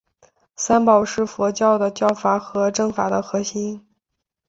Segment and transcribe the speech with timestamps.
[0.55, 3.85] 三宝是佛教的教法和证法的核心。